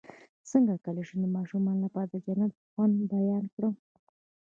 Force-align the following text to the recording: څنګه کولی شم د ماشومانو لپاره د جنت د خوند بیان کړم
څنګه 0.51 0.73
کولی 0.83 1.03
شم 1.07 1.19
د 1.23 1.27
ماشومانو 1.37 1.83
لپاره 1.85 2.07
د 2.09 2.15
جنت 2.25 2.51
د 2.55 2.59
خوند 2.71 2.95
بیان 3.11 3.43
کړم 3.53 3.73